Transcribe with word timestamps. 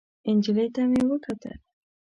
نجلۍ 0.35 0.67
ته 0.75 0.81
مې 0.91 1.01
وکتل. 1.09 1.57